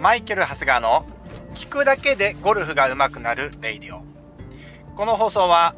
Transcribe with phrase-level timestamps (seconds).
[0.00, 1.04] マイケル・ハスガーの
[1.54, 4.04] 聞くだけでゴルフが上手くなるレイディオ。
[4.94, 5.74] この放送は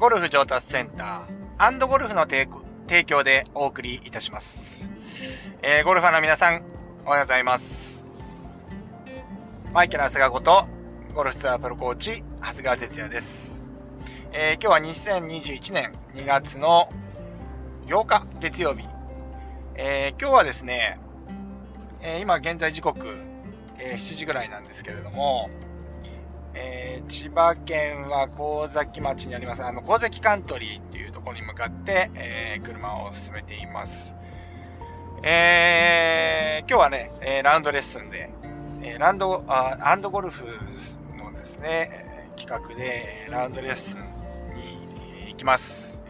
[0.00, 4.90] ゴルフ上達センターゴルフの提供でお送りいたします。
[5.62, 6.62] えー、ゴルファーの皆さん、
[7.06, 8.04] おはようございます。
[9.72, 10.66] マイケル・ハスガーこと
[11.14, 13.56] ゴルフツアープロコーチ、長谷川哲也です。
[14.32, 16.88] えー、今日は2021年2月の
[17.86, 18.88] 8日月曜日。
[19.76, 20.98] えー、今日はですね、
[22.00, 23.31] えー、今現在時刻、
[23.84, 25.50] えー、7時ぐらいなんですけれども、
[26.54, 34.14] えー、千葉県は神崎町にあります、あの、神崎カントリーっていうところに向かって、えー、車を進めています。
[35.24, 38.30] えー、今日はね、え、ラウンドレッスンで、
[38.82, 40.44] え、ランド、あアンドゴルフ
[41.16, 44.00] のですね、企画で、ラウンドレッスン
[44.54, 46.00] に行きます。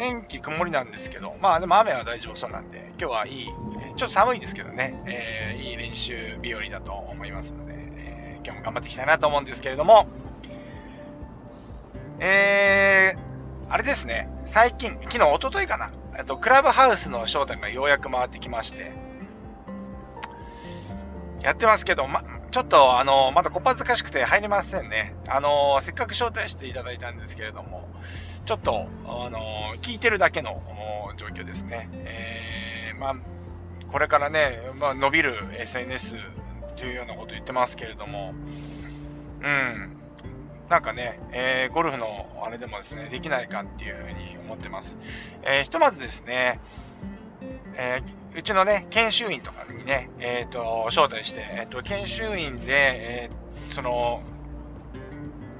[0.00, 10.06] 天気曇りなんですけど、まあでも雨は大丈夫そうなんで、今日はいい、ちょっと寒いんですけどね、えー、いい練習日和だと思いますので、えー、今日も頑張っていきたいなと思うんですけれども、
[12.18, 13.18] えー、
[13.68, 18.92] あれですね、最近、昨日、一昨日かな、えっと、クラブハウスの招待がようやく回ってきまして、
[21.42, 25.14] やってますけど、ま、ちょっと、あの、まだこっぱずかしくて入れませんね。
[25.28, 27.86] あの、せっかく招待していただいたんですけれども、
[28.44, 30.60] ちょっと、あの聞いてるだけの
[31.16, 31.88] 状況ですね。
[31.92, 33.16] えー、まあ、
[33.88, 36.16] これからね、まあ、伸びる SNS
[36.76, 38.34] というようなこと言ってますけれども、
[39.42, 39.96] うん。
[40.68, 44.98] なんかね、えー、ゴルフのあれでもですね、できないかっていうふうに思ってます。
[45.42, 46.60] えー、ひとまずですね、
[47.74, 53.30] えー、うちのね、研修員とかにね、えっ、と、招待して、えっ、と、研修員で、え
[53.72, 54.22] その、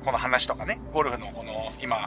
[0.04, 2.06] この話とかね、ゴルフのこの、今、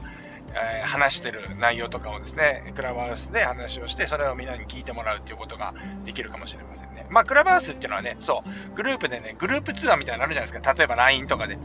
[0.55, 5.73] えー、話してる内容とかをですね、クラブハウスで話をして、それをみんなに聞いてもらうっていうことが
[6.05, 7.05] できるかもしれませんね。
[7.09, 10.73] まあ、クラブハウスっていうのはね、そう、グループでね、グループツアーみたいになるじゃないですか。
[10.73, 11.57] 例えば LINE とかで。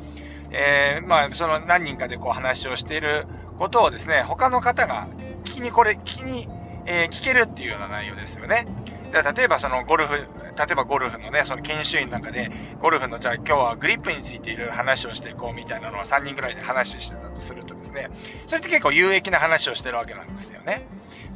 [0.50, 3.27] えー、まあ、その何人かでこう話をしている
[3.59, 5.09] ことをですね、他の方が
[5.44, 6.48] 聞きにこれ、聞きに、
[6.91, 8.66] えー、聞けるっていうような内容ですよね。
[9.12, 10.22] で例えばそのゴルフ、例
[10.71, 12.50] えばゴルフのね、その研修員なんかで、
[12.81, 18.09] ゴルフのじゃあ今日はグリップについている話をしていこうみたいなのを3人ぐらいで話してたとするとですね、
[18.47, 20.87] それって結構有益な話をしてるわけなんですよね。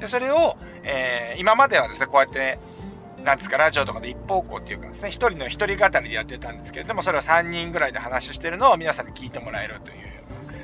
[0.00, 2.58] で、それを、えー、今まではですね、こうやって、
[3.24, 10.04] なんですか、ラジオとかで一方向っていうかですね、一人の一人語りでやってたんですけれども、それを3人ぐらいで話してるのを皆さんに聞いてもらえるというよ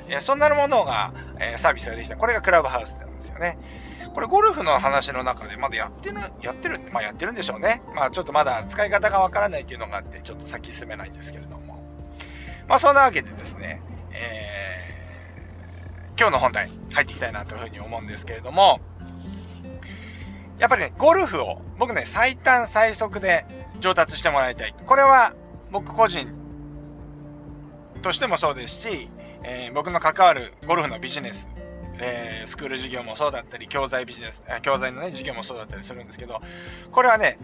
[0.08, 2.16] うな、え、そんなものが、え、サービスができた。
[2.16, 3.58] これがクラブハウスなんですよね。
[4.14, 7.82] これゴルフの話の中でまだやってる、やってる、まあやってるんでしょうね。
[7.94, 11.82] まあちょっとまだ使い方がわからないっていうのがあって、ちょっと先進めないんですけれども。
[12.66, 13.80] まあそんなわけでですね、
[14.12, 18.80] えー、今日の本題入っていきたいなというふうに思うんですけれども、
[20.58, 23.46] やっぱりね、ゴルフを僕ね、最短最速で
[23.80, 24.74] 上達してもらいたい。
[24.84, 25.34] これは
[25.70, 26.28] 僕個人
[28.02, 29.08] としてもそうですし、
[29.44, 31.48] えー、僕の関わるゴルフのビジネス
[32.00, 36.40] えー、スクール授業もそうだったり、教材ビジネス、教材のね、授業もそうだったりするんですけど、
[36.90, 37.38] これはね、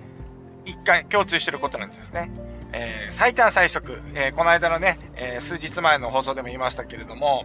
[0.65, 2.31] 一回共通してることなんですね。
[2.73, 7.45] えー、最短最速、えー、この間のね、えー、数日前の放送でも言いましたけれども、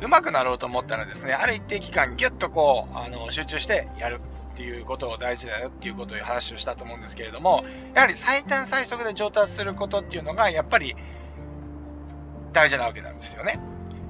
[0.00, 4.20] 上手くなろうと思ったらですね、ある一定期間ギュッとこう、あの、集中してやる
[4.52, 7.62] っていうことを大事だよっていうことを話をしたと思うんですけれども、
[7.94, 10.96] やはり最短最速で上達することっていうのが、やっぱり
[12.52, 13.60] 大事なわけなんですよね。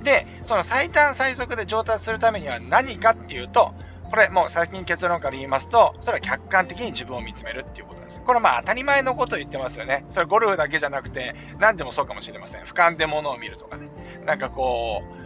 [0.03, 3.75] で、その最短最速で上達するためには何かっていうと、
[4.11, 8.21] これもう先に結論から言いますと、それは客観的に自分を見つめるっていうことです。
[8.23, 10.05] これまあ当たり前のこと言ってますよね。
[10.11, 12.63] それゴルフだけじゃなくて、何でもそうかもしれません。
[12.63, 13.89] 俯瞰で物を見るとかね。
[14.27, 15.21] なんかこう、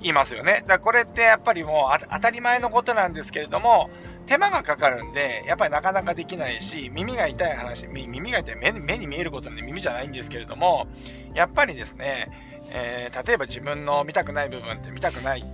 [0.00, 0.62] 言いますよね。
[0.62, 3.90] だからこれってやっぱりもう当たり前のことなんですけれども、
[4.26, 10.86] 手間がかかるんで、やっぱりなかなかできないし、耳が痛い話、耳が痛い目目に見えることなんで耳じゃないんですけれども、
[11.34, 12.30] やっぱりですね、
[12.70, 15.44] えー、例えば自分の見たくない部分って見たくない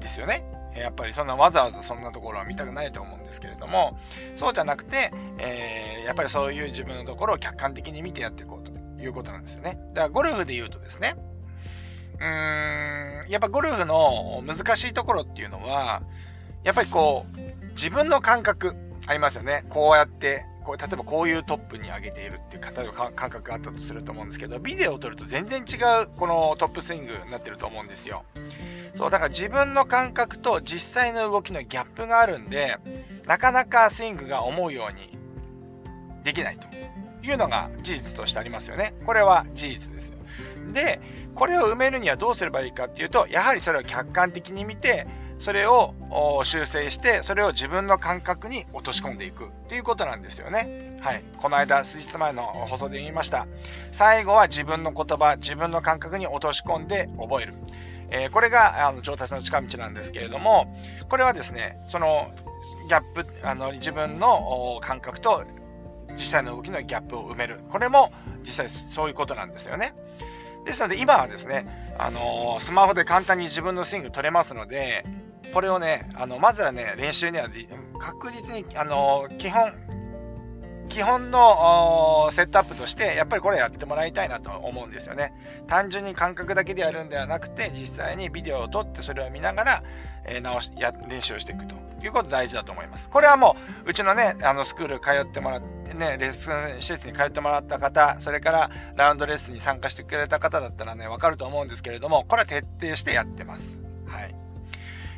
[0.00, 0.44] ですよね。
[0.76, 3.98] やっぱりそんなわざわざそんなところは見たくないと思うんですけれども、
[4.36, 9.78] そうじゃなくて、えー、やっぱりそういう自分のところを客観的に見てやっていこうということなんですよね。
[9.94, 11.16] だからゴルフで言うとですね、
[12.20, 16.02] うーん、やっぱゴルフの難しいところっていうのは、
[16.64, 18.74] やっぱりこう、自分の感覚
[19.06, 19.64] ありますよね。
[19.68, 28.26] こうやってこう例えばこういうトップに上げているっていう方の感覚があったとすると思うんですけど、ビデオを撮ると全然違うこのトップスイングになってると思うんですよ。
[28.94, 32.76] そう、だから自分の感覚と実際の動きのギャップがあるんで、
[33.26, 35.16] なかなかスイングが思うように
[36.22, 36.66] できないと
[37.26, 38.92] いうのが事実としてありますよね。
[39.06, 40.12] これは事実です。
[40.74, 41.00] で、
[41.34, 45.06] これを埋めるにはどうすればいいかっていうと、やはりそれを客観的に見て、
[45.38, 45.94] それを
[46.44, 50.98] 修正して、それを自分の感覚に落とし込んでいくっていうことなんですよね。
[51.00, 51.22] はい。
[51.36, 53.46] この間、数日前の放送で言いました。
[53.92, 57.54] 最後は自分の言葉、自分の感覚に落とし込んで覚える。
[58.10, 60.76] えー、これが、あの、上達の近道なんですけれども、
[61.08, 62.30] これはですね、その、
[62.88, 65.44] ギャップ、あの、自分の感覚と
[66.14, 67.60] 実際の動きのギャップを埋める。
[67.68, 69.94] これも実際そういうことなんですよね。
[70.64, 75.04] ですので今はですね、あのー、スマホで簡単に自分のスイング取れますので、
[75.52, 77.48] これをね、あの、まずはね、練習には
[77.98, 79.72] 確実に、あのー、基本、
[80.88, 85.32] 基本のセットアップとして、やっぱりこれやってもらいたいなと思うんですよね。
[85.66, 89.82] 単純に感覚だけでやるんではなくて、実際にビデオを撮ってそれを見ながら、
[90.24, 93.08] えー、直し、や、練習をしていくということ大事だと思います。
[93.10, 103.87] これはもう、うちのね、あの、スクール通ってもらって、ね、レッスン施設に通ってもらった方、それからラウンドレッスンに参加してくれた方だったらね、わかると思うんですけれども、これは徹底してやってます。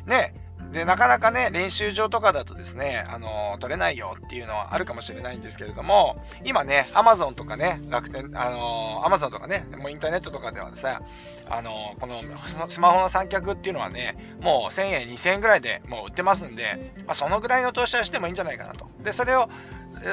[0.05, 0.33] ね、
[0.71, 11.01] で、なかなかね、練習場とかだとですね、あのー、取れないよっていうのはあるかもしれないんですけれども、今ね、アマゾンとかね、楽天、あのー、アマゾンとかね、もうインターネットとかではさ、
[11.49, 12.21] あのー、この
[12.69, 18.87] スマホの三脚っていうのはね、もう1000円、2000円ぐらいでもう売ってますんで、まあ、そのぐらいの投資はしてもいいんじゃないかなと。
[19.03, 19.49] で、それを、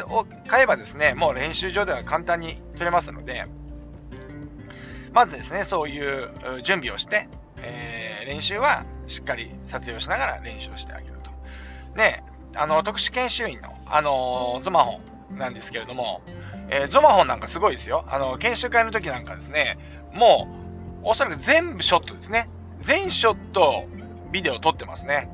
[0.08, 3.46] を買えばですね、もう練習場では簡単に取れますので、
[5.12, 6.30] まずですね、そういう
[6.64, 7.28] 準備をして、
[7.62, 11.30] えー、練習はしっかり撮影をしながら練習をしてあげると。
[11.96, 12.22] ね、
[12.54, 15.00] あの、特殊研修員の、あの、ゾマホ
[15.32, 16.22] ンなんですけれども、
[16.70, 18.04] えー、ゾマホンなんかすごいですよ。
[18.08, 19.78] あの、研修会の時なんかですね、
[20.12, 20.48] も
[21.04, 22.48] う、おそらく全部ショットですね。
[22.80, 23.86] 全ショット、
[24.30, 25.30] ビデオ撮ってますね。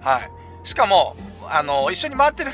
[0.00, 0.30] はい。
[0.64, 1.16] しかも、
[1.48, 2.52] あの、一緒に回ってる、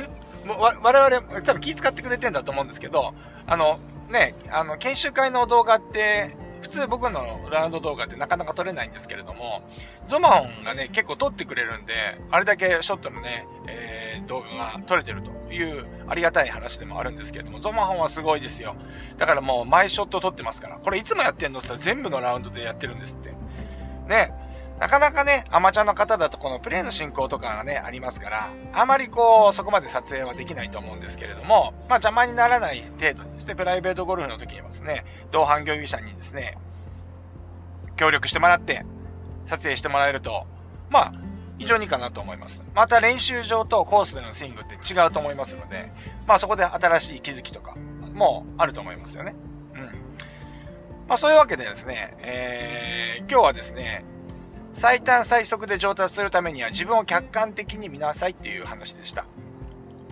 [0.48, 3.14] 我々、多分気遣ってくれてんだと思うんですけど、
[3.46, 3.78] あの、
[4.10, 6.36] ね、あの、研修会の動画って、
[6.86, 9.62] 僕のラウンド動画ってなかなか撮れないんですけれども、
[10.06, 11.94] ゾマホンがね、結構撮ってくれるんで、
[12.30, 18.76] あれだけショットのね、えー、動画が撮れてるというありがたい話でもあるんですけれども、ゾマホンはすごいですよ。
[19.16, 23.30] だからもう毎ショット撮ってますから、これいつもやってんのって言ったら全部のラウンドでやってるんですって。
[24.08, 24.32] ね。
[24.78, 36.58] なかなかね、アマチュアの方だとこのプレイの進行とかがね、ありますから、あまりこう、そこまで撮影はできないと思うんですけれども、まあ邪魔にならない程度にですね、プライベートゴルフの時にはですね、同伴業者にですね、
[37.96, 38.84] 協力してもらって、
[39.46, 40.46] 撮影してもらえると、
[40.90, 41.12] まあ、
[41.58, 42.62] 非常にいいかなと思います。
[42.74, 45.90] また練習場とコースでのスイングって違うと思いますので、
[46.26, 47.74] まあそこで新しい気づきとか
[48.12, 49.34] もあると思いますよね。
[49.74, 49.80] うん。
[51.08, 54.04] まあそういうわけでですね、えー、今日はですね、
[54.76, 59.24] 最短最速で上達するためには自分を客観的に見なさいっていう話でした。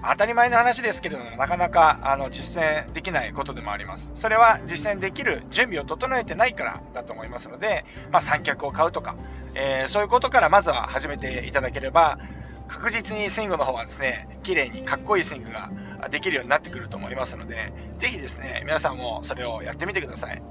[0.02, 4.10] 当たり前の話ですけれども、なかなか、あの、実践できないことでもあります。
[4.14, 9.16] それは実践できる準備を整えてないからだと思いますので、まあ、三脚を買うとか、
[9.54, 12.18] えー、そういうことからまずは始めていただければ、
[12.66, 15.68] 確実にスイングの方はですね、綺麗にかっこいいスイングが
[16.08, 20.32] できるようになってくると思いますので、ぜひですね、皆さんもそれをやってみてくださ。
[20.32, 20.42] い。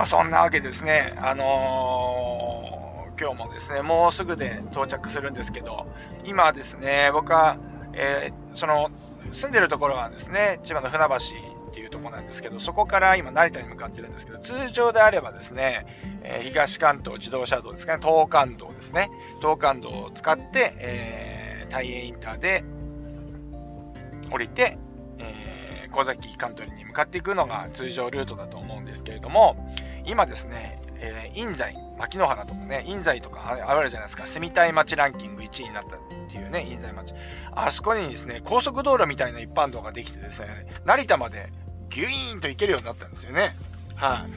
[0.00, 5.86] まあ、そんなわけですね、あのー、今日もですね、もうすぐで到着するんですけど、
[6.24, 7.58] 今ですね、僕は、
[7.92, 8.90] えー、その、
[9.30, 11.16] 住んでるところはですね、千葉の船橋
[11.70, 15.84] っていうとこなんですけど、そこから今成田に向かってるんですけど、通常であればですね、
[16.22, 19.10] えー、東関東自動車道ですかね、東関道ですね、
[19.42, 22.64] 東関道を使って、えー、大英インターで
[24.30, 24.78] 降りて、
[25.18, 29.74] えー、小崎カントリーに向かっていくのが通常ルートだと思うんですけれども、
[30.10, 35.98] 今ですね、えー、印西、牧之原とかね、印西とかあるじゃないですか、住みたい街ランキング1位になったっ
[36.28, 37.14] ていうね、印西町。
[37.52, 41.50] あそこにですね、高速道路みたいな一般道ができてですね、成田まで
[41.90, 43.54] ギュイーンと行けるようになったんですよね。
[43.94, 44.32] はい、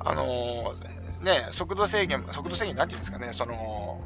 [0.00, 0.14] あ。
[0.14, 4.00] のー、ね、速度制限、速度制限なんて言うんですかね、その、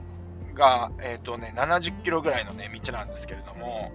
[0.55, 3.93] が、えっ、ー、とね、70キロぐらいのね、道なんですけれども、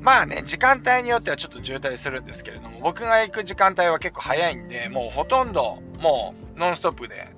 [0.00, 7.28] まあね、時間帯によってはちょっと渋滞するんですけれども、僕が行く時間帯は結構早いんで、もうほとんど、もう、ノンストップで、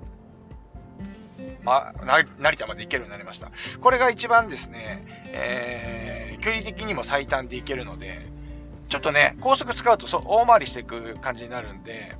[1.63, 1.93] ま、
[2.39, 3.51] 成田まで行けるようになりました。
[3.79, 8.25] これが一番ですね、えー、距離的にも最短で行けるので、
[8.89, 12.15] ちょっとね、高速使うと大回りしていく感じになるんで、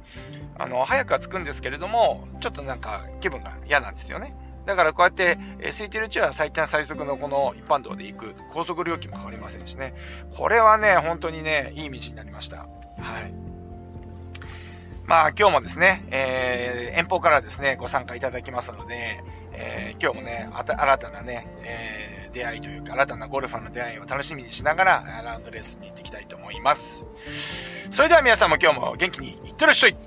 [0.57, 4.33] あの、早くは着くんですけれども、ちょっとなんか気分が嫌なんですよね。
[4.71, 9.93] だからこうやって、えー、空いてるうちは最短最速のこの一般道で行く、高速料金もかかりませんしね。
[10.37, 12.59] これはね、本当にね、いい道になりました。
[12.59, 13.33] はい。
[15.05, 27.03] まあ今日もですね、えー、遠方からですね、ご参加いただきますので、えー、今日もね、新たなね、えー、出会いというか、新たなゴルファーの出会いを楽しみにしながら、ラウンドレースに行っていきたいと思います。
[27.91, 29.97] それでは皆さんも今日も元気にいってらっしゃい